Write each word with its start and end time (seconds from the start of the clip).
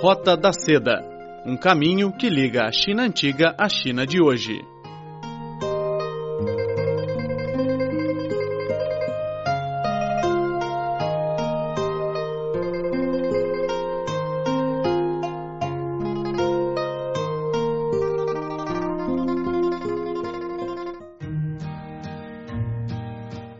Rota 0.00 0.36
da 0.36 0.52
Seda 0.52 1.16
um 1.46 1.56
caminho 1.56 2.12
que 2.12 2.28
liga 2.28 2.66
a 2.66 2.70
China 2.70 3.04
antiga 3.04 3.54
à 3.56 3.66
China 3.66 4.06
de 4.06 4.20
hoje. 4.20 4.60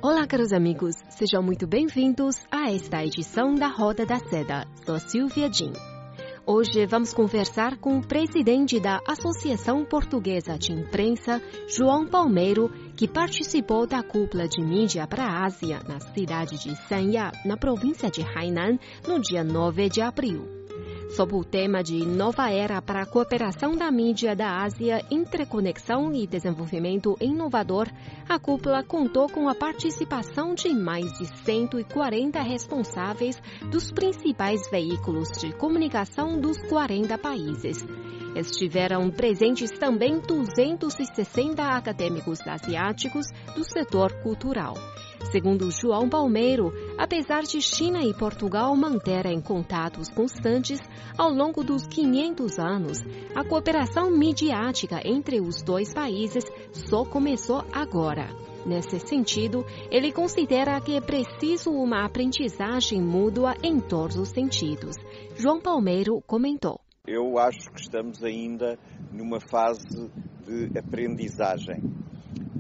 Olá, 0.03 0.27
caros 0.27 0.53
amigos, 0.53 0.97
sejam 1.09 1.43
muito 1.43 1.67
bem-vindos 1.67 2.37
a 2.51 2.71
esta 2.71 3.03
edição 3.03 3.55
da 3.55 3.69
Roda 3.69 4.05
da 4.05 4.19
Seda. 4.19 4.67
Sou 4.85 4.99
Silvia 4.99 5.51
Jin. 5.51 5.96
Hoje 6.49 6.87
vamos 6.87 7.13
conversar 7.13 7.77
com 7.77 7.99
o 7.99 8.07
presidente 8.07 8.79
da 8.79 9.01
Associação 9.05 9.85
Portuguesa 9.85 10.57
de 10.57 10.73
Imprensa, 10.73 11.43
João 11.67 12.07
Palmeiro, 12.07 12.71
que 12.97 13.09
participou 13.09 13.85
da 13.85 14.01
cúpula 14.01 14.47
de 14.47 14.63
mídia 14.63 15.09
para 15.09 15.25
a 15.25 15.45
Ásia 15.45 15.83
na 15.89 15.99
cidade 15.99 16.57
de 16.63 16.77
Sanya, 16.87 17.33
na 17.45 17.57
província 17.57 18.09
de 18.09 18.23
Hainan, 18.23 18.79
no 19.09 19.19
dia 19.19 19.43
9 19.43 19.89
de 19.89 20.01
abril 20.01 20.56
sob 21.11 21.35
o 21.35 21.45
tema 21.45 21.83
de 21.83 22.05
Nova 22.05 22.51
Era 22.51 22.83
para 22.83 23.03
a 23.03 23.07
Cooperação 23.07 23.77
da 23.77 23.91
Mídia 23.91 24.35
da 24.35 24.63
Ásia, 24.63 25.05
Interconexão 25.11 26.13
e 26.13 26.27
Desenvolvimento 26.27 27.17
Inovador, 27.21 27.89
a 28.29 28.39
cúpula 28.39 28.83
contou 28.83 29.29
com 29.29 29.49
a 29.49 29.55
participação 29.55 30.55
de 30.55 30.71
mais 30.75 31.13
de 31.19 31.27
140 31.45 32.41
responsáveis 32.43 33.41
dos 33.71 33.91
principais 33.91 34.69
veículos 34.71 35.29
de 35.41 35.53
comunicação 35.53 36.41
dos 36.41 36.59
40 36.69 37.17
países. 37.19 37.85
Estiveram 38.37 39.11
presentes 39.11 39.71
também 39.71 40.21
260 40.21 41.63
acadêmicos 41.63 42.39
asiáticos 42.47 43.29
do 43.55 43.65
setor 43.65 44.13
cultural. 44.23 44.75
Segundo 45.33 45.71
João 45.71 46.07
Palmeiro, 46.07 46.71
apesar 46.99 47.45
de 47.45 47.63
China 47.63 48.05
e 48.05 48.13
Portugal 48.13 48.77
manterem 48.77 49.41
contatos 49.41 50.11
constantes 50.11 50.79
ao 51.17 51.31
longo 51.31 51.65
dos 51.65 51.87
500 51.87 52.59
anos, 52.59 52.99
a 53.35 53.43
cooperação 53.43 54.11
midiática 54.11 55.01
entre 55.03 55.41
os 55.41 55.63
dois 55.63 55.95
países 55.95 56.45
só 56.73 57.07
começou 57.07 57.65
agora. 57.73 58.29
Nesse 58.67 58.99
sentido, 59.01 59.65
ele 59.91 60.13
considera 60.13 60.79
que 60.81 60.95
é 60.95 61.01
preciso 61.01 61.71
uma 61.71 62.05
aprendizagem 62.05 63.01
mútua 63.01 63.55
em 63.63 63.81
todos 63.81 64.17
os 64.17 64.29
sentidos. 64.29 64.95
João 65.37 65.59
Palmeiro 65.59 66.21
comentou. 66.27 66.86
Eu 67.07 67.39
acho 67.39 67.71
que 67.71 67.81
estamos 67.81 68.25
ainda 68.25 68.77
numa 69.13 69.39
fase 69.39 70.11
de 70.45 70.77
aprendizagem. 70.77 71.81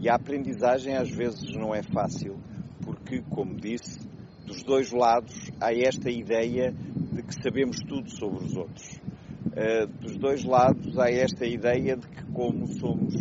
E 0.00 0.08
a 0.08 0.14
aprendizagem 0.14 0.97
às 0.97 1.11
vezes 1.11 1.53
não 1.56 1.75
é 1.75 1.83
fácil, 1.83 2.36
porque, 2.84 3.22
como 3.28 3.56
disse, 3.56 3.98
dos 4.47 4.62
dois 4.62 4.92
lados 4.92 5.50
há 5.61 5.75
esta 5.75 6.08
ideia 6.08 6.72
de 7.12 7.22
que 7.22 7.34
sabemos 7.42 7.78
tudo 7.88 8.08
sobre 8.08 8.44
os 8.44 8.56
outros. 8.56 9.00
Uh, 9.47 9.86
dos 10.00 10.16
dois 10.16 10.44
lados 10.44 10.97
há 10.97 11.10
esta 11.10 11.44
ideia 11.44 11.97
de 11.97 12.06
que, 12.06 12.25
como 12.27 12.69
somos 12.78 13.14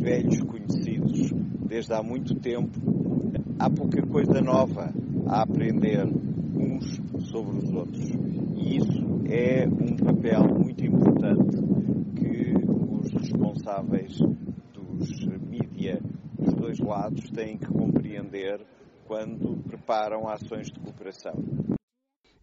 velhos 0.00 0.40
conhecidos 0.42 1.32
desde 1.66 1.92
há 1.92 2.02
muito 2.04 2.36
tempo, 2.36 2.78
há 3.58 3.68
pouca 3.68 4.00
coisa 4.02 4.40
nova 4.40 4.92
a 5.26 5.42
aprender 5.42 6.06
uns 6.54 7.00
sobre 7.30 7.56
os 7.56 7.72
outros. 7.72 8.27
E 8.58 8.76
isso 8.76 9.22
é 9.30 9.66
um 9.68 9.96
papel 9.96 10.42
muito 10.48 10.84
importante 10.84 11.56
que 12.16 12.54
os 12.66 13.12
responsáveis 13.12 14.18
dos 14.72 15.26
mídia 15.40 16.00
dos 16.36 16.54
dois 16.54 16.78
lados 16.80 17.30
têm 17.30 17.56
que 17.56 17.66
compreender 17.66 18.60
quando 19.06 19.62
preparam 19.62 20.28
ações 20.28 20.66
de 20.66 20.80
cooperação. 20.80 21.34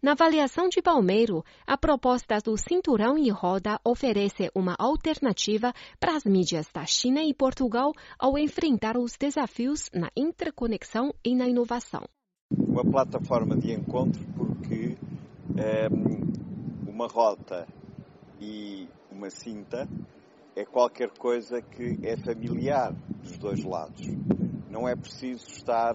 Na 0.02 0.12
avaliação 0.12 0.68
de 0.68 0.80
Palmeiro, 0.80 1.44
a 1.66 1.76
proposta 1.76 2.38
do 2.38 2.56
cinturão 2.56 3.18
e 3.18 3.28
roda 3.28 3.78
oferece 3.84 4.50
uma 4.54 4.74
alternativa 4.78 5.72
para 5.98 6.16
as 6.16 6.24
mídias 6.24 6.68
da 6.72 6.86
China 6.86 7.22
e 7.24 7.34
Portugal 7.34 7.92
ao 8.18 8.38
enfrentar 8.38 8.96
os 8.96 9.16
desafios 9.18 9.90
na 9.92 10.08
interconexão 10.16 11.12
e 11.24 11.34
na 11.34 11.46
inovação. 11.46 12.04
Uma 12.56 12.84
plataforma 12.84 13.56
de 13.56 13.72
encontro 13.72 14.24
porque 14.36 14.96
uma 16.86 17.06
rota 17.06 17.66
e 18.40 18.88
uma 19.10 19.30
cinta 19.30 19.88
é 20.54 20.64
qualquer 20.64 21.10
coisa 21.18 21.60
que 21.60 21.98
é 22.02 22.16
familiar 22.16 22.92
dos 23.22 23.38
dois 23.38 23.62
lados. 23.64 24.06
Não 24.70 24.88
é 24.88 24.94
preciso 24.94 25.46
estar 25.48 25.94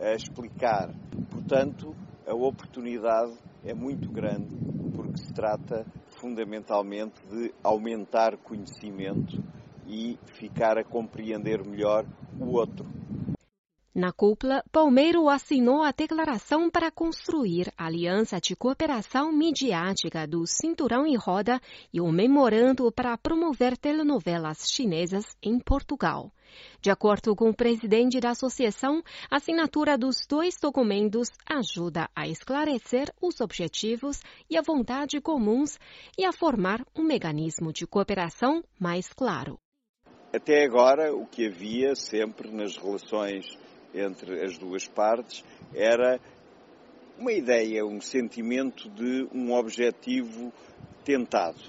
a 0.00 0.14
explicar. 0.14 0.92
Portanto, 1.30 1.94
a 2.26 2.34
oportunidade 2.34 3.36
é 3.64 3.74
muito 3.74 4.10
grande 4.10 4.54
porque 4.94 5.18
se 5.18 5.32
trata 5.32 5.86
fundamentalmente 6.20 7.20
de 7.28 7.52
aumentar 7.62 8.36
conhecimento 8.36 9.42
e 9.86 10.18
ficar 10.26 10.78
a 10.78 10.84
compreender 10.84 11.64
melhor 11.64 12.04
o 12.38 12.56
outro. 12.56 13.01
Na 13.94 14.10
cúpula, 14.10 14.64
Palmeiro 14.72 15.28
assinou 15.28 15.82
a 15.82 15.90
declaração 15.90 16.70
para 16.70 16.90
construir 16.90 17.70
a 17.76 17.84
Aliança 17.84 18.40
de 18.40 18.56
Cooperação 18.56 19.30
Midiática 19.30 20.26
do 20.26 20.46
Cinturão 20.46 21.06
e 21.06 21.14
Roda 21.14 21.60
e 21.92 22.00
o 22.00 22.10
memorando 22.10 22.90
para 22.90 23.18
promover 23.18 23.76
telenovelas 23.76 24.70
chinesas 24.70 25.36
em 25.42 25.58
Portugal. 25.58 26.32
De 26.80 26.90
acordo 26.90 27.36
com 27.36 27.50
o 27.50 27.54
presidente 27.54 28.18
da 28.18 28.30
associação, 28.30 29.02
a 29.30 29.36
assinatura 29.36 29.98
dos 29.98 30.26
dois 30.26 30.56
documentos 30.58 31.28
ajuda 31.46 32.08
a 32.16 32.26
esclarecer 32.26 33.12
os 33.20 33.42
objetivos 33.42 34.22
e 34.48 34.56
a 34.56 34.62
vontade 34.62 35.20
comuns 35.20 35.78
e 36.16 36.24
a 36.24 36.32
formar 36.32 36.82
um 36.96 37.02
mecanismo 37.02 37.70
de 37.70 37.86
cooperação 37.86 38.64
mais 38.80 39.12
claro. 39.12 39.58
Até 40.32 40.64
agora, 40.64 41.14
o 41.14 41.26
que 41.26 41.46
havia 41.46 41.94
sempre 41.94 42.50
nas 42.50 42.78
relações 42.78 43.58
entre 43.94 44.42
as 44.42 44.58
duas 44.58 44.86
partes 44.86 45.44
era 45.74 46.20
uma 47.18 47.32
ideia, 47.32 47.84
um 47.84 48.00
sentimento 48.00 48.88
de 48.90 49.28
um 49.32 49.52
objetivo 49.52 50.52
tentado. 51.04 51.60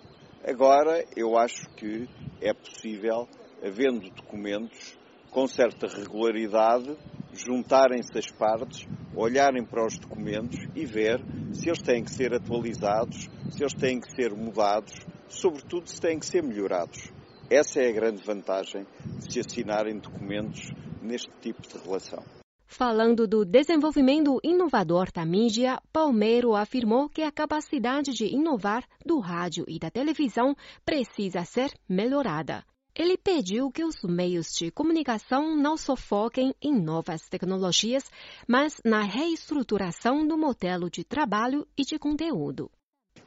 Agora, 0.45 1.05
eu 1.15 1.37
acho 1.37 1.69
que 1.75 2.07
é 2.41 2.53
possível, 2.53 3.27
havendo 3.63 4.09
documentos, 4.09 4.97
com 5.31 5.47
certa 5.47 5.87
regularidade, 5.87 6.95
juntarem-se 7.33 8.17
as 8.17 8.29
partes, 8.31 8.87
olharem 9.15 9.65
para 9.65 9.85
os 9.85 9.97
documentos 9.97 10.59
e 10.75 10.85
ver 10.85 11.21
se 11.53 11.69
eles 11.69 11.81
têm 11.81 12.03
que 12.03 12.11
ser 12.11 12.33
atualizados, 12.33 13.29
se 13.49 13.63
eles 13.63 13.73
têm 13.73 13.99
que 13.99 14.11
ser 14.11 14.33
mudados, 14.33 14.93
sobretudo 15.27 15.87
se 15.87 15.99
têm 15.99 16.19
que 16.19 16.25
ser 16.25 16.43
melhorados. 16.43 17.11
Essa 17.49 17.81
é 17.81 17.89
a 17.89 17.93
grande 17.93 18.23
vantagem 18.23 18.85
de 19.19 19.31
se 19.31 19.39
assinarem 19.39 19.97
documentos 19.97 20.71
neste 21.03 21.29
tipo 21.41 21.61
de 21.61 21.77
relação. 21.77 22.23
Falando 22.65 23.27
do 23.27 23.45
desenvolvimento 23.45 24.39
inovador 24.43 25.11
da 25.11 25.23
mídia, 25.23 25.79
Palmeiro 25.91 26.55
afirmou 26.55 27.07
que 27.07 27.21
a 27.21 27.31
capacidade 27.31 28.11
de 28.13 28.25
inovar 28.25 28.83
do 29.05 29.19
rádio 29.19 29.63
e 29.67 29.77
da 29.77 29.91
televisão 29.91 30.55
precisa 30.83 31.45
ser 31.45 31.71
melhorada. 31.87 32.65
Ele 32.95 33.17
pediu 33.17 33.71
que 33.71 33.83
os 33.83 34.01
meios 34.03 34.47
de 34.55 34.71
comunicação 34.71 35.55
não 35.55 35.75
só 35.75 35.95
foquem 35.95 36.53
em 36.61 36.79
novas 36.79 37.21
tecnologias, 37.29 38.09
mas 38.47 38.79
na 38.85 39.01
reestruturação 39.01 40.25
do 40.27 40.37
modelo 40.37 40.89
de 40.89 41.03
trabalho 41.03 41.67
e 41.77 41.83
de 41.83 41.99
conteúdo. 41.99 42.71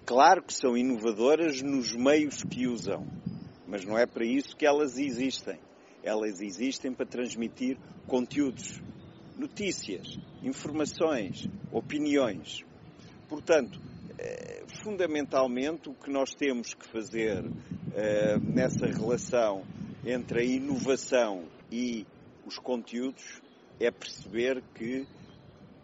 Claro 0.04 0.42
que 0.42 0.54
são 0.54 0.76
inovadoras 0.76 1.62
nos 1.62 1.92
meios 1.94 2.42
que 2.44 2.66
usam, 2.66 3.06
mas 3.66 3.84
não 3.84 3.98
é 3.98 4.06
para 4.06 4.24
isso 4.24 4.56
que 4.56 4.66
elas 4.66 4.98
existem. 4.98 5.58
Elas 6.06 6.40
existem 6.40 6.92
para 6.92 7.04
transmitir 7.04 7.76
conteúdos, 8.06 8.80
notícias, 9.36 10.16
informações, 10.40 11.48
opiniões. 11.72 12.64
Portanto, 13.28 13.80
eh, 14.16 14.62
fundamentalmente, 14.68 15.88
o 15.88 15.94
que 15.94 16.08
nós 16.08 16.32
temos 16.32 16.74
que 16.74 16.86
fazer 16.86 17.44
eh, 17.92 18.38
nessa 18.38 18.86
relação 18.86 19.64
entre 20.04 20.42
a 20.42 20.44
inovação 20.44 21.42
e 21.72 22.06
os 22.46 22.56
conteúdos 22.56 23.42
é 23.80 23.90
perceber 23.90 24.62
que, 24.76 25.04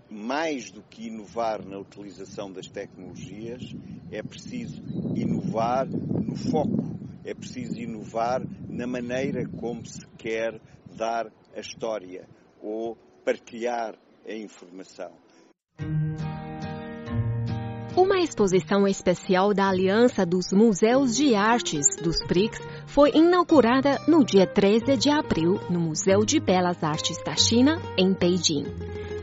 mais 0.08 0.70
do 0.70 0.82
que 0.82 1.08
inovar 1.08 1.66
na 1.66 1.80
utilização 1.80 2.52
das 2.52 2.68
tecnologias, 2.68 3.74
é 4.12 4.22
preciso 4.22 4.80
inovar 5.16 5.88
no 5.88 6.36
foco 6.36 6.92
é 7.24 7.34
preciso 7.34 7.78
inovar 7.78 8.42
na 8.68 8.86
maneira 8.86 9.46
como 9.46 9.84
se 9.86 10.04
quer 10.22 10.60
dar 10.96 11.26
a 11.54 11.60
história 11.60 12.28
ou 12.62 12.96
partilhar 13.24 13.96
a 14.24 14.32
informação. 14.32 15.10
Uma 17.96 18.20
exposição 18.20 18.86
especial 18.88 19.52
da 19.52 19.68
Aliança 19.68 20.24
dos 20.24 20.46
Museus 20.52 21.14
de 21.14 21.34
Artes 21.34 21.84
dos 22.02 22.16
BRICS 22.26 22.60
foi 22.86 23.10
inaugurada 23.10 23.98
no 24.08 24.24
dia 24.24 24.46
13 24.46 24.96
de 24.96 25.10
abril 25.10 25.60
no 25.68 25.80
Museu 25.80 26.24
de 26.24 26.40
Belas 26.40 26.82
Artes 26.82 27.18
da 27.22 27.36
China, 27.36 27.76
em 27.98 28.14
Beijing. 28.14 28.64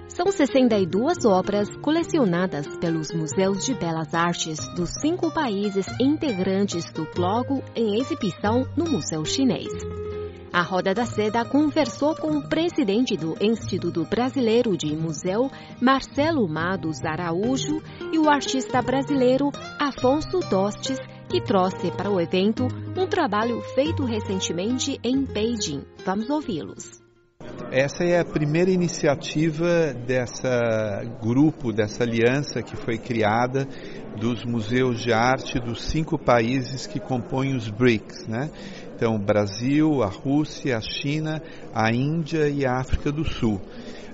São 0.09 0.31
62 0.31 1.25
obras 1.25 1.69
colecionadas 1.77 2.67
pelos 2.77 3.11
Museus 3.11 3.65
de 3.65 3.73
Belas 3.73 4.13
Artes 4.13 4.59
dos 4.75 4.91
cinco 5.01 5.31
países 5.33 5.87
integrantes 5.99 6.91
do 6.91 7.07
bloco 7.15 7.63
em 7.75 7.99
exibição 7.99 8.67
no 8.75 8.85
Museu 8.85 9.23
Chinês. 9.25 9.71
A 10.51 10.63
Roda 10.63 10.95
da 10.95 11.05
Seda 11.05 11.45
conversou 11.45 12.15
com 12.15 12.37
o 12.37 12.49
presidente 12.49 13.15
do 13.15 13.35
Instituto 13.39 14.03
Brasileiro 14.03 14.75
de 14.75 14.95
Museu, 14.95 15.49
Marcelo 15.79 16.47
Mados 16.47 17.05
Araújo, 17.05 17.83
e 18.11 18.17
o 18.17 18.27
artista 18.27 18.81
brasileiro 18.81 19.51
Afonso 19.79 20.39
Dostes, 20.49 20.97
que 21.29 21.39
trouxe 21.39 21.91
para 21.91 22.09
o 22.09 22.19
evento 22.19 22.67
um 22.97 23.05
trabalho 23.05 23.61
feito 23.75 24.03
recentemente 24.03 24.99
em 25.03 25.23
Beijing. 25.23 25.83
Vamos 26.03 26.27
ouvi-los. 26.31 26.99
Essa 27.71 28.03
é 28.03 28.19
a 28.19 28.25
primeira 28.25 28.71
iniciativa 28.71 29.93
dessa 29.93 31.03
grupo, 31.21 31.71
dessa 31.71 32.03
aliança 32.03 32.63
que 32.63 32.75
foi 32.75 32.97
criada 32.97 33.67
dos 34.19 34.43
museus 34.43 34.99
de 34.99 35.13
arte 35.13 35.59
dos 35.59 35.81
cinco 35.85 36.17
países 36.17 36.85
que 36.85 36.99
compõem 36.99 37.55
os 37.55 37.69
BRICS, 37.69 38.27
né? 38.27 38.49
Então, 38.95 39.15
o 39.15 39.19
Brasil, 39.19 40.03
a 40.03 40.07
Rússia, 40.07 40.77
a 40.77 40.81
China, 40.81 41.41
a 41.73 41.89
Índia 41.89 42.49
e 42.49 42.65
a 42.65 42.79
África 42.79 43.11
do 43.11 43.23
Sul. 43.23 43.61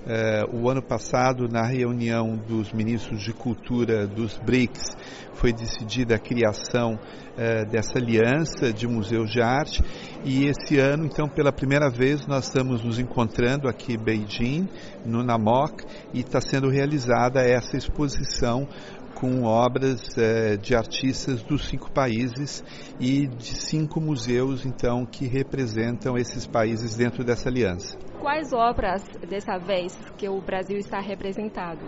Uh, 0.06 0.62
o 0.62 0.70
ano 0.70 0.80
passado, 0.80 1.48
na 1.48 1.66
reunião 1.66 2.36
dos 2.36 2.72
ministros 2.72 3.20
de 3.20 3.32
cultura 3.32 4.06
dos 4.06 4.38
BRICS, 4.38 4.94
foi 5.34 5.52
decidida 5.52 6.14
a 6.14 6.18
criação 6.20 6.94
uh, 6.94 7.68
dessa 7.68 7.98
aliança 7.98 8.72
de 8.72 8.86
museus 8.86 9.28
de 9.32 9.42
arte 9.42 9.82
e 10.24 10.46
esse 10.46 10.78
ano, 10.78 11.04
então, 11.04 11.28
pela 11.28 11.52
primeira 11.52 11.90
vez, 11.90 12.24
nós 12.28 12.44
estamos 12.44 12.84
nos 12.84 13.00
encontrando 13.00 13.68
aqui 13.68 13.94
em 13.94 13.98
Beijing, 13.98 14.68
no 15.04 15.24
Namok, 15.24 15.84
e 16.14 16.20
está 16.20 16.40
sendo 16.40 16.68
realizada 16.68 17.40
essa 17.42 17.76
exposição 17.76 18.68
com 19.16 19.44
obras 19.44 20.16
eh, 20.18 20.58
de 20.58 20.76
artistas 20.76 21.42
dos 21.42 21.66
cinco 21.66 21.90
países 21.90 22.62
e 23.00 23.26
de 23.26 23.54
cinco 23.54 23.98
museus, 23.98 24.66
então, 24.66 25.06
que 25.06 25.26
representam 25.26 26.18
esses 26.18 26.46
países 26.46 26.96
dentro 26.96 27.24
dessa 27.24 27.48
aliança. 27.48 27.96
Quais 28.20 28.52
obras 28.52 29.02
dessa 29.28 29.56
vez 29.58 29.98
que 30.18 30.28
o 30.28 30.40
Brasil 30.40 30.76
está 30.76 31.00
representado? 31.00 31.80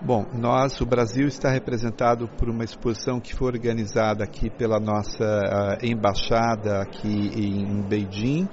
Bom, 0.00 0.26
nós, 0.34 0.80
o 0.80 0.86
Brasil 0.86 1.28
está 1.28 1.48
representado 1.48 2.26
por 2.36 2.48
uma 2.48 2.64
exposição 2.64 3.20
que 3.20 3.32
foi 3.32 3.46
organizada 3.46 4.24
aqui 4.24 4.50
pela 4.50 4.80
nossa 4.80 5.24
uh, 5.24 5.86
embaixada 5.86 6.82
aqui 6.82 7.30
em 7.36 7.82
Beijing, 7.82 8.48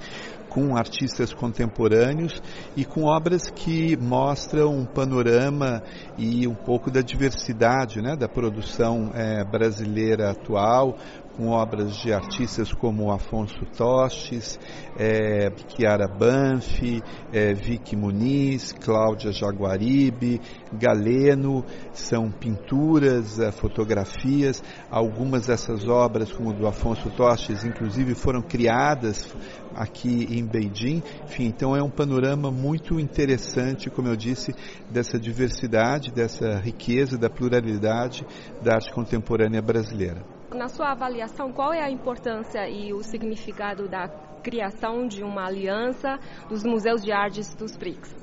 com 0.50 0.76
artistas 0.76 1.32
contemporâneos 1.32 2.42
e 2.76 2.84
com 2.84 3.04
obras 3.04 3.48
que 3.48 3.96
mostram 3.96 4.74
um 4.76 4.84
panorama 4.84 5.82
e 6.18 6.46
um 6.46 6.54
pouco 6.54 6.90
da 6.90 7.00
diversidade 7.00 8.02
né, 8.02 8.16
da 8.16 8.28
produção 8.28 9.12
é, 9.14 9.44
brasileira 9.44 10.30
atual, 10.30 10.98
com 11.40 11.48
obras 11.48 11.96
de 11.96 12.12
artistas 12.12 12.70
como 12.70 13.10
Afonso 13.10 13.64
Tostes, 13.74 14.60
é, 14.98 15.50
Chiara 15.68 16.06
Banfi, 16.06 17.02
é, 17.32 17.54
Vicky 17.54 17.96
Muniz, 17.96 18.74
Cláudia 18.74 19.32
Jaguaribe, 19.32 20.38
Galeno, 20.70 21.64
são 21.94 22.30
pinturas, 22.30 23.38
é, 23.38 23.50
fotografias. 23.50 24.62
Algumas 24.90 25.46
dessas 25.46 25.88
obras, 25.88 26.30
como 26.30 26.52
do 26.52 26.66
Afonso 26.66 27.08
Tostes, 27.08 27.64
inclusive 27.64 28.14
foram 28.14 28.42
criadas 28.42 29.34
aqui 29.74 30.26
em 30.30 30.44
Beijing. 30.44 31.02
Enfim, 31.24 31.46
então 31.46 31.74
é 31.74 31.82
um 31.82 31.88
panorama 31.88 32.50
muito 32.50 33.00
interessante, 33.00 33.88
como 33.88 34.08
eu 34.08 34.16
disse, 34.16 34.54
dessa 34.90 35.18
diversidade, 35.18 36.12
dessa 36.12 36.58
riqueza, 36.58 37.16
da 37.16 37.30
pluralidade 37.30 38.26
da 38.62 38.74
arte 38.74 38.92
contemporânea 38.92 39.62
brasileira. 39.62 40.39
Na 40.54 40.68
sua 40.68 40.90
avaliação, 40.90 41.52
qual 41.52 41.72
é 41.72 41.80
a 41.80 41.90
importância 41.90 42.68
e 42.68 42.92
o 42.92 43.02
significado 43.04 43.88
da 43.88 44.08
criação 44.42 45.06
de 45.06 45.22
uma 45.22 45.46
aliança 45.46 46.18
dos 46.48 46.64
museus 46.64 47.02
de 47.02 47.12
artes 47.12 47.54
dos 47.54 47.76
BRICS? 47.76 48.19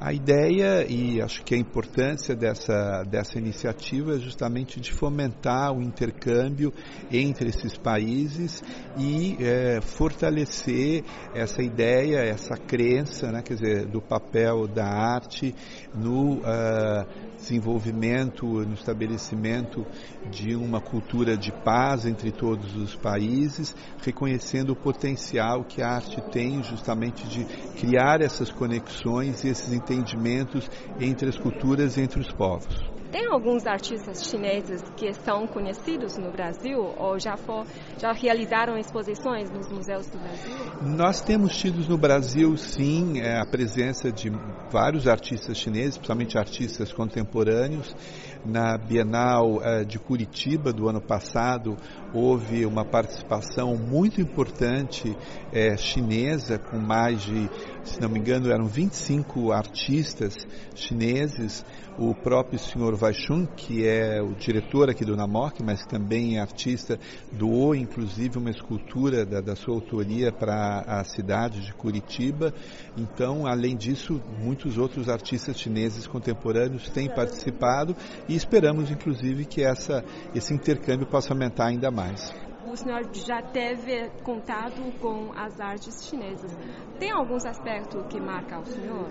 A 0.00 0.12
ideia 0.12 0.86
e 0.88 1.20
acho 1.20 1.42
que 1.42 1.56
a 1.56 1.58
importância 1.58 2.36
dessa, 2.36 3.02
dessa 3.02 3.36
iniciativa 3.36 4.14
é 4.14 4.18
justamente 4.20 4.78
de 4.78 4.92
fomentar 4.92 5.72
o 5.72 5.82
intercâmbio 5.82 6.72
entre 7.10 7.48
esses 7.48 7.76
países 7.76 8.62
e 8.96 9.36
é, 9.40 9.80
fortalecer 9.80 11.02
essa 11.34 11.60
ideia, 11.64 12.18
essa 12.18 12.56
crença, 12.56 13.32
né, 13.32 13.42
quer 13.42 13.54
dizer, 13.54 13.86
do 13.86 14.00
papel 14.00 14.68
da 14.68 14.86
arte 14.86 15.52
no 15.92 16.36
uh, 16.36 17.04
desenvolvimento, 17.36 18.46
no 18.46 18.74
estabelecimento 18.74 19.84
de 20.30 20.54
uma 20.54 20.80
cultura 20.80 21.36
de 21.36 21.50
paz 21.50 22.04
entre 22.04 22.30
todos 22.30 22.76
os 22.76 22.94
países, 22.94 23.74
reconhecendo 24.02 24.70
o 24.70 24.76
potencial 24.76 25.64
que 25.64 25.82
a 25.82 25.88
arte 25.88 26.20
tem 26.30 26.62
justamente 26.62 27.26
de 27.28 27.44
criar 27.80 28.20
essas 28.20 28.50
conexões 28.50 29.42
e 29.44 29.48
esses 29.48 29.72
entendimentos 29.88 30.68
entre 31.00 31.28
as 31.28 31.38
culturas 31.38 31.96
entre 31.96 32.20
os 32.20 32.30
povos. 32.32 32.98
Tem 33.10 33.26
alguns 33.26 33.66
artistas 33.66 34.22
chineses 34.28 34.82
que 34.94 35.14
são 35.14 35.46
conhecidos 35.46 36.18
no 36.18 36.30
Brasil 36.30 36.78
ou 36.98 37.18
já, 37.18 37.38
for, 37.38 37.64
já 37.98 38.12
realizaram 38.12 38.76
exposições 38.76 39.50
nos 39.50 39.66
museus 39.70 40.06
do 40.08 40.18
Brasil? 40.18 40.54
Nós 40.82 41.22
temos 41.22 41.56
tido 41.56 41.88
no 41.88 41.96
Brasil, 41.96 42.54
sim, 42.58 43.18
é, 43.18 43.40
a 43.40 43.46
presença 43.46 44.12
de 44.12 44.30
vários 44.70 45.08
artistas 45.08 45.56
chineses, 45.56 45.96
principalmente 45.96 46.36
artistas 46.36 46.92
contemporâneos. 46.92 47.96
Na 48.44 48.76
Bienal 48.76 49.62
é, 49.62 49.84
de 49.84 49.98
Curitiba 49.98 50.70
do 50.70 50.86
ano 50.86 51.00
passado, 51.00 51.76
houve 52.12 52.66
uma 52.66 52.84
participação 52.84 53.74
muito 53.74 54.20
importante 54.20 55.16
é, 55.50 55.76
chinesa, 55.78 56.58
com 56.58 56.78
mais 56.78 57.22
de, 57.22 57.48
se 57.84 58.00
não 58.00 58.08
me 58.08 58.18
engano, 58.18 58.50
eram 58.50 58.66
25 58.66 59.52
artistas 59.52 60.34
chineses. 60.74 61.64
O 61.98 62.14
próprio 62.14 62.58
senhor 62.58 62.94
Vaishun, 62.94 63.44
que 63.44 63.84
é 63.84 64.22
o 64.22 64.32
diretor 64.34 64.88
aqui 64.88 65.04
do 65.04 65.16
Namok, 65.16 65.62
mas 65.64 65.84
também 65.84 66.36
é 66.36 66.40
artista, 66.40 66.96
doou 67.32 67.74
inclusive 67.74 68.38
uma 68.38 68.50
escultura 68.50 69.26
da, 69.26 69.40
da 69.40 69.56
sua 69.56 69.74
autoria 69.74 70.30
para 70.30 70.84
a 70.86 71.02
cidade 71.02 71.60
de 71.60 71.74
Curitiba. 71.74 72.54
Então, 72.96 73.48
além 73.48 73.76
disso, 73.76 74.22
muitos 74.38 74.78
outros 74.78 75.08
artistas 75.08 75.58
chineses 75.58 76.06
contemporâneos 76.06 76.88
têm 76.88 77.08
participado 77.12 77.96
e 78.28 78.36
esperamos 78.36 78.92
inclusive 78.92 79.44
que 79.44 79.62
essa, 79.64 80.04
esse 80.32 80.54
intercâmbio 80.54 81.06
possa 81.06 81.32
aumentar 81.32 81.66
ainda 81.66 81.90
mais 81.90 81.98
mais. 82.08 82.47
O 82.70 82.76
senhor 82.76 83.02
já 83.14 83.40
teve 83.40 84.10
contato 84.22 84.82
com 85.00 85.32
as 85.34 85.58
artes 85.58 86.04
chinesas. 86.06 86.54
Tem 86.98 87.10
alguns 87.10 87.46
aspectos 87.46 88.06
que 88.08 88.20
marcam 88.20 88.60
o 88.60 88.66
senhor 88.66 89.10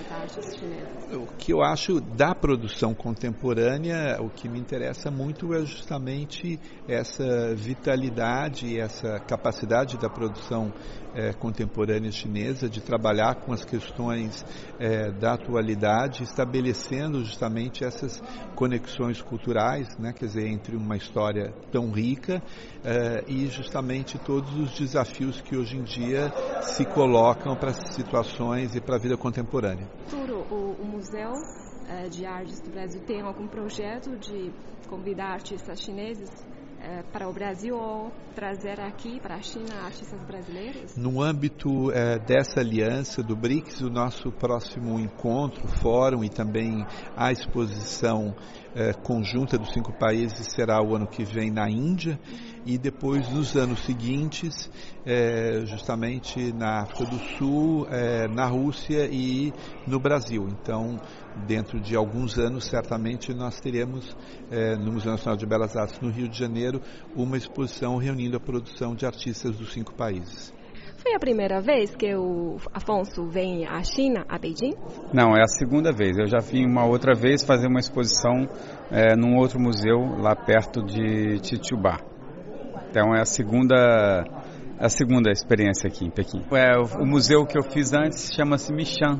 as 0.00 0.12
artes 0.12 0.56
chinesas? 0.56 1.14
O 1.14 1.26
que 1.36 1.52
eu 1.52 1.62
acho 1.62 2.00
da 2.00 2.34
produção 2.34 2.94
contemporânea, 2.94 4.16
o 4.20 4.28
que 4.28 4.48
me 4.48 4.58
interessa 4.58 5.10
muito 5.10 5.54
é 5.54 5.64
justamente 5.64 6.58
essa 6.88 7.54
vitalidade, 7.54 8.78
essa 8.78 9.20
capacidade 9.20 9.96
da 9.98 10.08
produção 10.08 10.72
é, 11.14 11.32
contemporânea 11.32 12.10
chinesa 12.12 12.68
de 12.68 12.82
trabalhar 12.82 13.36
com 13.36 13.52
as 13.52 13.64
questões 13.64 14.44
é, 14.78 15.10
da 15.10 15.32
atualidade, 15.32 16.22
estabelecendo 16.22 17.24
justamente 17.24 17.84
essas 17.84 18.20
conexões 18.54 19.22
culturais, 19.22 19.96
né, 19.98 20.12
quer 20.12 20.26
dizer, 20.26 20.46
entre 20.46 20.76
uma 20.76 20.96
história 20.96 21.54
tão 21.70 21.90
rica 21.90 22.42
é, 22.96 23.24
e 23.28 23.46
justamente 23.48 24.18
todos 24.18 24.56
os 24.56 24.78
desafios 24.78 25.40
que 25.40 25.56
hoje 25.56 25.76
em 25.76 25.82
dia 25.82 26.32
se 26.62 26.84
colocam 26.84 27.54
para 27.54 27.70
as 27.70 27.94
situações 27.94 28.74
e 28.74 28.80
para 28.80 28.96
a 28.96 28.98
vida 28.98 29.16
contemporânea. 29.16 29.86
Turo, 30.08 30.46
o, 30.50 30.82
o 30.82 30.86
Museu 30.86 31.32
é, 31.88 32.08
de 32.08 32.24
Artes 32.24 32.60
do 32.60 32.70
Brasil 32.70 33.02
tem 33.06 33.20
algum 33.20 33.46
projeto 33.46 34.16
de 34.16 34.50
convidar 34.88 35.32
artistas 35.32 35.80
chineses 35.80 36.30
é, 36.86 37.02
para 37.02 37.28
o 37.28 37.32
Brasil 37.32 37.76
ou 37.76 38.12
trazer 38.34 38.80
aqui 38.80 39.18
para 39.18 39.34
a 39.34 39.42
China 39.42 39.74
artistas 39.84 40.22
brasileiros? 40.24 40.96
No 40.96 41.20
âmbito 41.20 41.90
é, 41.90 42.16
dessa 42.18 42.60
aliança 42.60 43.24
do 43.24 43.34
BRICS, 43.34 43.80
o 43.80 43.90
nosso 43.90 44.30
próximo 44.30 45.00
encontro, 45.00 45.66
fórum 45.66 46.22
e 46.22 46.28
também 46.28 46.86
a 47.16 47.32
exposição 47.32 48.36
é, 48.76 48.92
conjunta 48.92 49.56
dos 49.56 49.72
cinco 49.72 49.90
países 49.90 50.52
será 50.52 50.82
o 50.82 50.94
ano 50.94 51.06
que 51.06 51.24
vem 51.24 51.50
na 51.50 51.66
Índia 51.68 52.20
e 52.66 52.76
depois 52.76 53.26
nos 53.32 53.56
anos 53.56 53.80
seguintes, 53.86 54.70
é, 55.06 55.62
justamente 55.64 56.52
na 56.52 56.82
África 56.82 57.06
do 57.06 57.18
Sul, 57.38 57.86
é, 57.88 58.28
na 58.28 58.44
Rússia 58.46 59.08
e 59.10 59.50
no 59.86 59.98
Brasil. 59.98 60.46
Então, 60.50 61.00
dentro 61.46 61.80
de 61.80 61.96
alguns 61.96 62.38
anos, 62.38 62.66
certamente 62.66 63.32
nós 63.32 63.60
teremos 63.60 64.16
no 64.80 64.92
Museu 64.92 65.12
Nacional 65.12 65.36
de 65.36 65.46
Belas 65.46 65.76
Artes 65.76 66.00
no 66.00 66.10
Rio 66.10 66.28
de 66.28 66.38
Janeiro 66.38 66.75
uma 67.14 67.36
exposição 67.36 67.96
reunindo 67.96 68.36
a 68.36 68.40
produção 68.40 68.94
de 68.94 69.06
artistas 69.06 69.56
dos 69.56 69.72
cinco 69.72 69.94
países. 69.94 70.54
Foi 70.98 71.14
a 71.14 71.20
primeira 71.20 71.60
vez 71.60 71.94
que 71.94 72.14
o 72.16 72.56
Afonso 72.74 73.28
vem 73.28 73.64
à 73.64 73.80
China, 73.84 74.24
a 74.28 74.38
Beijing? 74.38 74.74
Não, 75.12 75.36
é 75.36 75.42
a 75.42 75.46
segunda 75.46 75.92
vez. 75.92 76.18
Eu 76.18 76.26
já 76.26 76.38
vim 76.38 76.66
uma 76.66 76.84
outra 76.84 77.14
vez 77.14 77.44
fazer 77.44 77.68
uma 77.68 77.78
exposição 77.78 78.48
é, 78.90 79.14
num 79.14 79.36
outro 79.36 79.60
museu 79.60 80.00
lá 80.18 80.34
perto 80.34 80.84
de 80.84 81.38
Titiubá. 81.40 81.98
Então 82.90 83.14
é 83.14 83.20
a 83.20 83.24
segunda 83.24 84.24
a 84.78 84.88
segunda 84.88 85.30
experiência 85.30 85.88
aqui 85.88 86.04
em 86.04 86.10
Pequim. 86.10 86.44
É, 86.52 86.76
o, 86.76 87.02
o 87.02 87.06
museu 87.06 87.46
que 87.46 87.58
eu 87.58 87.62
fiz 87.62 87.92
antes 87.92 88.32
chama-se 88.34 88.72
Michan, 88.72 89.18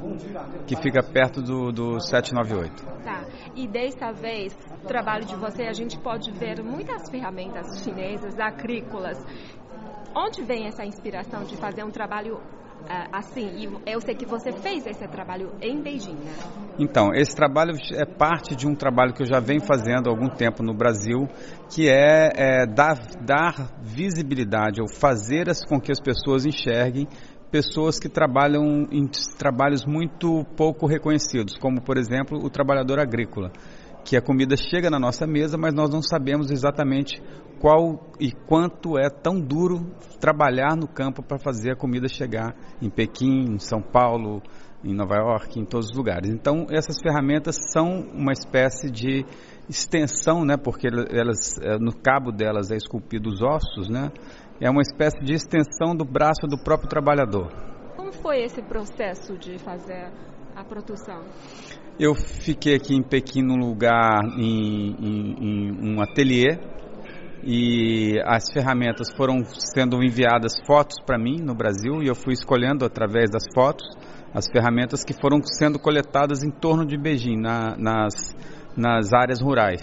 que 0.67 0.77
fica 0.77 1.03
perto 1.03 1.41
do, 1.41 1.73
do 1.73 2.01
798. 2.01 2.85
Tá. 3.03 3.15
E 3.55 3.67
desta 3.67 4.12
vez, 4.12 4.57
o 4.83 4.87
trabalho 4.87 5.25
de 5.25 5.37
você, 5.37 5.65
a 5.65 5.73
gente 5.73 5.99
pode 5.99 6.31
ver 6.33 6.62
muitas 6.62 7.09
ferramentas 7.11 7.83
chinesas, 7.83 8.38
agrícolas, 8.38 9.19
onde 10.15 10.43
vem 10.43 10.67
essa 10.67 10.85
inspiração 10.85 11.45
de 11.45 11.57
fazer 11.57 11.85
um 11.85 11.91
trabalho 11.91 12.41
Uh, 12.87 13.09
assim, 13.11 13.49
e 13.57 13.91
eu 13.91 14.00
sei 14.00 14.15
que 14.15 14.25
você 14.25 14.53
fez 14.53 14.87
esse 14.87 15.09
trabalho 15.09 15.50
em 15.61 15.83
Beijing, 15.83 16.15
né? 16.15 16.33
Então, 16.79 17.12
esse 17.15 17.35
trabalho 17.35 17.73
é 17.95 18.05
parte 18.05 18.55
de 18.55 18.69
um 18.69 18.76
trabalho 18.76 19.12
que 19.12 19.23
eu 19.23 19.26
já 19.26 19.41
venho 19.41 19.61
fazendo 19.61 20.09
há 20.09 20.11
algum 20.11 20.29
tempo 20.29 20.62
no 20.62 20.73
Brasil, 20.73 21.26
que 21.69 21.88
é, 21.88 22.31
é 22.37 22.67
dar, 22.67 22.97
dar 23.25 23.73
visibilidade, 23.83 24.81
ou 24.81 24.88
fazer 24.88 25.47
com 25.69 25.81
que 25.81 25.91
as 25.91 25.99
pessoas 25.99 26.47
enxerguem 26.47 27.09
pessoas 27.50 27.99
que 27.99 28.09
trabalham 28.09 28.87
em 28.91 29.07
trabalhos 29.38 29.85
muito 29.85 30.45
pouco 30.57 30.87
reconhecidos, 30.87 31.57
como, 31.59 31.81
por 31.81 31.97
exemplo, 31.97 32.38
o 32.38 32.50
trabalhador 32.50 32.99
agrícola 32.99 33.50
que 34.07 34.17
a 34.17 34.23
comida 34.23 34.57
chega 34.57 34.88
na 34.88 35.00
nossa 35.00 35.26
mesa, 35.26 35.59
mas 35.59 35.75
nós 35.75 35.91
não 35.91 36.00
sabemos 36.00 36.53
exatamente 36.53 37.21
qual 37.59 38.12
e 38.21 38.31
quanto 38.31 38.97
é 38.97 39.11
tão 39.11 39.41
duro 39.41 39.91
trabalhar 40.21 40.76
no 40.76 40.87
campo 40.87 41.25
para 41.25 41.38
fazer 41.38 41.73
a 41.73 41.76
comida 41.76 42.07
chegar 42.07 42.55
em 42.81 42.88
Pequim, 42.88 43.55
em 43.55 43.59
São 43.59 43.83
Paulo, 43.83 44.41
em 44.85 44.95
Nova 44.95 45.17
York, 45.17 45.59
em 45.59 45.65
todos 45.65 45.91
os 45.91 45.97
lugares. 45.97 46.31
Então, 46.31 46.67
essas 46.71 47.00
ferramentas 47.03 47.57
são 47.73 48.03
uma 48.15 48.33
espécie 48.33 48.88
de 48.88 49.25
extensão, 49.69 50.45
né, 50.45 50.57
porque 50.57 50.87
elas, 50.87 51.59
é, 51.61 51.76
no 51.76 51.93
cabo 51.93 52.31
delas 52.31 52.71
é 52.71 52.76
esculpido 52.76 53.29
os 53.29 53.43
ossos, 53.43 53.88
né, 53.88 54.12
é 54.61 54.71
uma 54.71 54.83
espécie 54.83 55.19
de 55.25 55.35
extensão 55.35 55.95
do 55.95 56.05
braço 56.05 56.47
do 56.49 56.59
próprio 56.59 56.89
trabalhador. 56.89 57.49
Como 57.97 58.13
foi 58.13 58.43
esse 58.43 58.63
processo 58.63 59.37
de 59.37 59.59
fazer 59.59 60.11
a 60.55 60.65
produção? 60.65 61.23
Eu 61.99 62.15
fiquei 62.15 62.75
aqui 62.75 62.95
em 62.95 63.03
Pequim 63.03 63.43
num 63.43 63.57
lugar, 63.57 64.21
em, 64.39 64.97
em, 65.01 65.35
em 65.41 65.95
um 65.95 66.03
ateliê, 66.03 66.59
e 67.43 68.21
as 68.25 68.51
ferramentas 68.53 69.09
foram 69.17 69.45
sendo 69.45 70.03
enviadas 70.03 70.53
fotos 70.67 70.97
para 71.05 71.17
mim 71.17 71.41
no 71.41 71.55
Brasil 71.55 72.03
e 72.03 72.09
eu 72.09 72.15
fui 72.15 72.33
escolhendo 72.33 72.85
através 72.85 73.31
das 73.31 73.45
fotos 73.55 73.87
as 74.35 74.47
ferramentas 74.51 75.03
que 75.03 75.15
foram 75.15 75.41
sendo 75.43 75.79
coletadas 75.79 76.43
em 76.43 76.51
torno 76.51 76.85
de 76.85 76.99
Beijing, 76.99 77.41
na, 77.41 77.75
nas, 77.79 78.37
nas 78.77 79.13
áreas 79.15 79.41
rurais. 79.41 79.81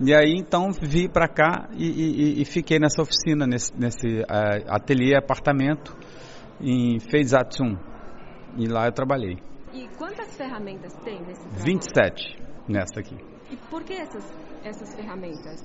E 0.00 0.14
aí 0.14 0.34
então 0.36 0.70
vi 0.72 1.08
para 1.08 1.28
cá 1.28 1.68
e, 1.74 1.86
e, 1.86 2.42
e, 2.42 2.44
fiquei 2.44 2.78
nessa 2.78 3.02
oficina, 3.02 3.46
nesse, 3.46 3.72
nesse 3.78 4.06
uh, 4.20 4.64
ateliê 4.68 5.16
apartamento 5.16 5.96
em 6.60 6.98
Feizatsum. 6.98 7.76
E 8.56 8.66
lá 8.66 8.86
eu 8.86 8.92
trabalhei. 8.92 9.38
E 9.72 9.88
quantas 9.96 10.36
ferramentas 10.36 10.92
tem 11.04 11.20
nesse 11.22 11.40
trabalho? 11.40 11.64
27 11.64 12.42
nessa 12.68 13.00
aqui. 13.00 13.16
E 13.50 13.56
por 13.70 13.82
que 13.84 13.94
essas, 13.94 14.24
essas 14.64 14.94
ferramentas? 14.94 15.60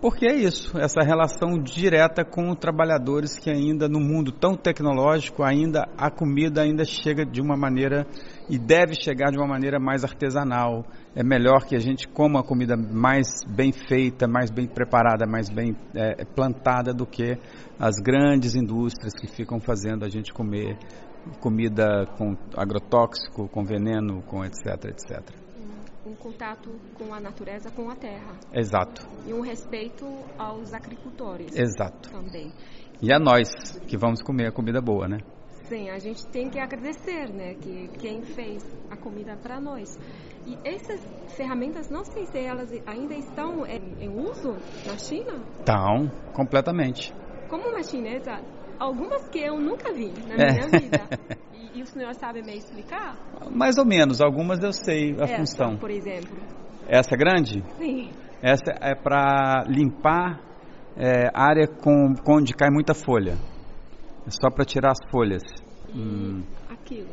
Porque 0.00 0.26
é 0.26 0.34
isso, 0.36 0.78
essa 0.78 1.00
relação 1.02 1.58
direta 1.58 2.24
com 2.24 2.54
trabalhadores 2.54 3.36
que 3.36 3.50
ainda 3.50 3.88
no 3.88 3.98
mundo 3.98 4.30
tão 4.30 4.54
tecnológico, 4.54 5.42
ainda 5.42 5.88
a 5.96 6.08
comida 6.08 6.62
ainda 6.62 6.84
chega 6.84 7.26
de 7.26 7.40
uma 7.40 7.56
maneira 7.56 8.06
e 8.48 8.56
deve 8.56 8.94
chegar 8.94 9.32
de 9.32 9.38
uma 9.38 9.46
maneira 9.48 9.80
mais 9.80 10.04
artesanal. 10.04 10.86
É 11.16 11.24
melhor 11.24 11.66
que 11.66 11.74
a 11.74 11.80
gente 11.80 12.06
coma 12.06 12.38
a 12.38 12.44
comida 12.44 12.76
mais 12.76 13.26
bem 13.44 13.72
feita, 13.72 14.28
mais 14.28 14.52
bem 14.52 14.68
preparada, 14.68 15.26
mais 15.26 15.50
bem 15.50 15.76
é, 15.96 16.24
plantada 16.24 16.94
do 16.94 17.04
que 17.04 17.36
as 17.76 17.96
grandes 17.96 18.54
indústrias 18.54 19.12
que 19.14 19.26
ficam 19.26 19.58
fazendo 19.58 20.04
a 20.04 20.08
gente 20.08 20.32
comer 20.32 20.78
comida 21.40 22.06
com 22.16 22.36
agrotóxico, 22.56 23.48
com 23.48 23.64
veneno, 23.64 24.22
com 24.22 24.44
etc, 24.44 24.84
etc. 24.84 25.47
Um 26.08 26.14
contato 26.14 26.70
com 26.94 27.12
a 27.12 27.20
natureza, 27.20 27.70
com 27.70 27.90
a 27.90 27.94
terra. 27.94 28.34
Exato. 28.50 29.06
E 29.26 29.34
um 29.34 29.42
respeito 29.42 30.06
aos 30.38 30.72
agricultores. 30.72 31.54
Exato. 31.54 32.10
Também. 32.10 32.50
E 33.02 33.12
a 33.12 33.18
nós 33.18 33.78
que 33.86 33.98
vamos 33.98 34.22
comer 34.22 34.46
a 34.46 34.50
comida 34.52 34.80
boa, 34.80 35.06
né? 35.06 35.18
Sim, 35.64 35.90
a 35.90 35.98
gente 35.98 36.26
tem 36.28 36.48
que 36.48 36.58
agradecer, 36.58 37.28
né, 37.30 37.52
que 37.52 37.88
quem 37.98 38.22
fez 38.22 38.64
a 38.90 38.96
comida 38.96 39.36
para 39.36 39.60
nós. 39.60 39.98
E 40.46 40.56
essas 40.64 40.98
ferramentas, 41.36 41.90
não 41.90 42.02
sei 42.06 42.24
se 42.24 42.38
elas 42.38 42.72
ainda 42.86 43.14
estão 43.14 43.66
em, 43.66 44.02
em 44.02 44.08
uso 44.08 44.52
na 44.86 44.96
China? 44.96 45.44
Estão, 45.58 46.10
completamente. 46.32 47.12
Como 47.50 47.68
uma 47.68 47.82
chinesa, 47.82 48.40
algumas 48.78 49.28
que 49.28 49.40
eu 49.40 49.58
nunca 49.58 49.92
vi 49.92 50.12
na 50.28 50.34
minha 50.36 50.66
é. 50.66 50.78
vida. 50.78 51.08
E, 51.58 51.80
e, 51.80 51.82
o 51.82 51.86
senhor 51.86 52.14
sabe 52.14 52.40
me 52.40 52.56
explicar? 52.56 53.16
Mais 53.50 53.78
ou 53.78 53.84
menos, 53.84 54.20
algumas 54.20 54.62
eu 54.62 54.72
sei 54.72 55.12
a 55.18 55.24
Essa, 55.24 55.36
função. 55.36 55.76
por 55.76 55.90
exemplo. 55.90 56.36
Essa 56.86 57.16
grande? 57.16 57.64
Sim. 57.76 58.10
Essa 58.40 58.72
é 58.80 58.94
para 58.94 59.64
limpar 59.66 60.40
é, 60.96 61.28
área 61.34 61.66
com, 61.66 62.14
onde 62.28 62.54
cai 62.54 62.70
muita 62.70 62.94
folha. 62.94 63.34
É 64.24 64.30
só 64.30 64.50
para 64.50 64.64
tirar 64.64 64.92
as 64.92 65.10
folhas. 65.10 65.42
Hum. 65.92 66.42
aquilo. 66.70 67.08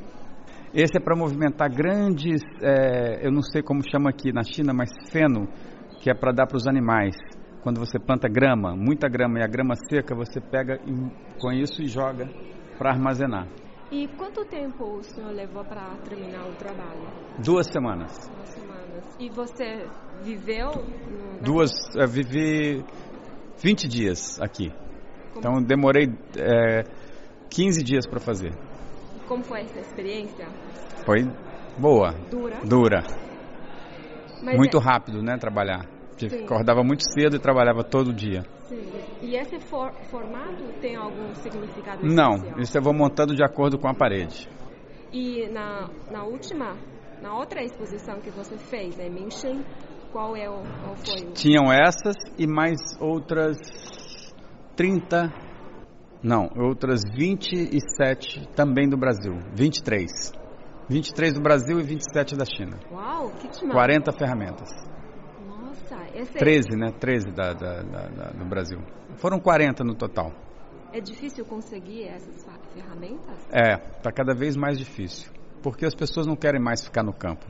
Esse 0.74 0.98
é 0.98 1.00
para 1.00 1.16
movimentar 1.16 1.70
grandes, 1.70 2.42
é, 2.62 3.26
eu 3.26 3.32
não 3.32 3.42
sei 3.42 3.64
como 3.64 3.82
chama 3.90 4.10
aqui 4.10 4.32
na 4.32 4.44
China, 4.44 4.74
mas 4.74 4.92
feno, 5.10 5.48
que 6.02 6.12
é 6.12 6.14
para 6.14 6.32
dar 6.32 6.46
para 6.46 6.58
os 6.58 6.68
animais 6.68 7.16
quando 7.66 7.80
você 7.80 7.98
planta 7.98 8.30
grama, 8.30 8.76
muita 8.76 9.10
grama 9.10 9.40
e 9.40 9.44
a 9.44 9.48
grama 9.48 9.74
seca, 9.90 10.14
você 10.14 10.40
pega 10.40 10.78
com 11.40 11.52
isso 11.52 11.82
e 11.82 11.88
joga 11.88 12.30
para 12.78 12.92
armazenar. 12.92 13.48
E 13.92 14.08
quanto 14.10 14.46
tempo 14.46 14.84
o 14.84 15.02
senhor 15.02 15.32
levou 15.32 15.66
para 15.66 15.96
terminar 16.08 16.48
o 16.48 16.54
trabalho? 16.58 17.08
Duas 17.44 17.66
semanas. 17.66 18.30
Duas 18.30 18.50
semanas. 18.50 19.18
E 19.20 19.30
você 19.30 19.88
viveu? 20.22 20.74
No... 20.76 21.42
Duas, 21.42 21.72
eu 21.96 22.08
vivi 22.08 22.86
20 23.58 23.88
dias 23.88 24.40
aqui. 24.40 24.70
Como... 25.34 25.40
Então 25.40 25.64
demorei 25.64 26.06
é, 26.38 26.84
15 27.50 27.84
dias 27.84 28.06
para 28.06 28.20
fazer. 28.20 28.54
Como 29.28 29.44
foi 29.44 29.62
essa 29.62 29.80
experiência? 29.80 30.46
Foi 31.04 31.24
boa. 31.80 32.12
Dura? 32.30 32.60
Dura. 32.64 33.04
Mas 34.44 34.56
Muito 34.56 34.78
é... 34.78 34.84
rápido, 34.84 35.24
né, 35.24 35.36
trabalhar. 35.40 35.95
Sim. 36.18 36.46
Acordava 36.46 36.84
muito 36.84 37.04
cedo 37.14 37.36
e 37.36 37.40
trabalhava 37.40 37.84
todo 37.84 38.14
dia. 38.14 38.44
Sim. 38.68 38.82
E 39.22 39.36
esse 39.36 39.60
for, 39.60 39.92
formato 40.10 40.64
tem 40.80 40.96
algum 40.96 41.34
significado 41.36 42.06
Não, 42.06 42.36
especial? 42.36 42.60
isso 42.60 42.78
eu 42.78 42.82
vou 42.82 42.94
montando 42.94 43.36
de 43.36 43.44
acordo 43.44 43.78
com 43.78 43.88
a 43.88 43.94
parede. 43.94 44.48
E 45.12 45.48
na, 45.50 45.90
na 46.12 46.24
última, 46.24 46.78
na 47.22 47.36
outra 47.38 47.64
exposição 47.64 48.20
que 48.20 48.30
você 48.30 48.58
fez, 48.58 49.00
em 49.00 49.10
Minchin, 49.10 49.64
qual, 50.12 50.36
é 50.36 50.50
o, 50.50 50.62
qual 50.84 50.96
foi 50.96 51.28
o... 51.28 51.32
Tinham 51.34 51.72
essas 51.72 52.16
e 52.38 52.48
mais 52.48 52.78
outras 53.00 53.58
30, 54.76 55.34
não, 56.24 56.50
outras 56.58 57.02
27 57.16 58.48
também 58.56 58.90
do 58.90 58.98
Brasil, 58.98 59.34
23. 59.56 60.34
23 60.90 61.34
do 61.34 61.42
Brasil 61.42 61.80
e 61.80 61.84
27 61.84 62.36
da 62.36 62.46
China. 62.46 62.78
Uau, 62.92 63.32
que 63.32 63.48
demais. 63.48 63.74
40 63.74 64.12
ferramentas. 64.12 64.70
Esse 66.14 66.34
13, 66.34 66.74
é... 66.74 66.78
né? 66.78 66.92
13 66.92 67.32
da, 67.32 67.54
da, 67.54 67.82
da, 67.82 68.08
da, 68.08 68.32
do 68.32 68.46
Brasil. 68.46 68.80
Foram 69.18 69.40
40 69.40 69.84
no 69.84 69.96
total. 69.96 70.32
É 70.92 71.00
difícil 71.00 71.46
conseguir 71.46 72.08
essas 72.08 72.46
ferramentas? 72.74 73.38
É, 73.52 73.76
está 73.98 74.12
cada 74.12 74.34
vez 74.34 74.56
mais 74.56 74.78
difícil. 74.78 75.32
Porque 75.62 75.86
as 75.86 75.96
pessoas 75.96 76.28
não 76.28 76.36
querem 76.36 76.62
mais 76.62 76.84
ficar 76.84 77.04
no 77.04 77.14
campo. 77.14 77.46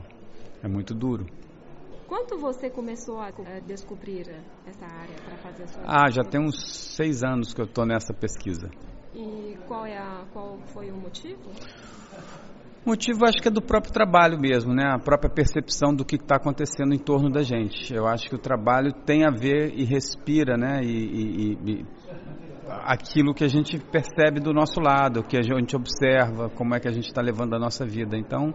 É 0.62 0.68
muito 0.68 0.94
duro. 0.94 1.26
Quanto 2.08 2.38
você 2.38 2.70
começou 2.70 3.20
a 3.20 3.30
descobrir 3.66 4.28
essa 4.64 4.86
área 4.86 5.16
para 5.24 5.36
fazer 5.38 5.64
a 5.64 5.66
sua 5.66 5.82
Ah, 5.86 6.10
já 6.10 6.22
tem 6.22 6.40
uns 6.40 6.94
seis 6.94 7.22
anos 7.24 7.52
que 7.52 7.60
eu 7.60 7.66
estou 7.66 7.84
nessa 7.84 8.14
pesquisa. 8.14 8.70
E 9.14 9.56
qual, 9.66 9.84
é 9.84 9.98
a, 9.98 10.24
qual 10.32 10.58
foi 10.66 10.90
o 10.90 10.96
motivo? 10.96 11.50
O 12.86 12.90
motivo 12.90 13.24
acho 13.24 13.42
que 13.42 13.48
é 13.48 13.50
do 13.50 13.60
próprio 13.60 13.92
trabalho 13.92 14.38
mesmo, 14.38 14.72
né? 14.72 14.84
A 14.94 14.98
própria 15.00 15.28
percepção 15.28 15.92
do 15.92 16.04
que 16.04 16.14
está 16.14 16.36
acontecendo 16.36 16.94
em 16.94 16.98
torno 16.98 17.28
da 17.28 17.42
gente. 17.42 17.92
Eu 17.92 18.06
acho 18.06 18.28
que 18.28 18.36
o 18.36 18.38
trabalho 18.38 18.92
tem 19.04 19.26
a 19.26 19.30
ver 19.30 19.72
e 19.74 19.84
respira, 19.84 20.56
né? 20.56 20.82
E, 20.84 20.86
e, 20.86 21.58
e 21.66 21.86
aquilo 22.84 23.34
que 23.34 23.42
a 23.42 23.48
gente 23.48 23.76
percebe 23.76 24.38
do 24.38 24.52
nosso 24.52 24.80
lado, 24.80 25.24
que 25.24 25.36
a 25.36 25.42
gente 25.42 25.74
observa, 25.74 26.48
como 26.50 26.76
é 26.76 26.78
que 26.78 26.86
a 26.86 26.92
gente 26.92 27.08
está 27.08 27.20
levando 27.20 27.56
a 27.56 27.58
nossa 27.58 27.84
vida. 27.84 28.16
Então, 28.16 28.54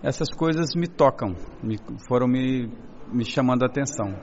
essas 0.00 0.28
coisas 0.28 0.68
me 0.76 0.86
tocam, 0.86 1.34
me, 1.60 1.76
foram 2.08 2.28
me, 2.28 2.70
me 3.12 3.24
chamando 3.24 3.64
a 3.64 3.66
atenção. 3.66 4.14